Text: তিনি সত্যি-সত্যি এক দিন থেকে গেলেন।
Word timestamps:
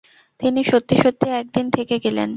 তিনি 0.39 0.61
সত্যি-সত্যি 0.63 1.27
এক 1.39 1.47
দিন 1.55 1.65
থেকে 1.71 1.95
গেলেন। 2.05 2.29